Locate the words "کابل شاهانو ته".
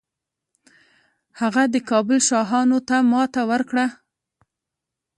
1.89-2.95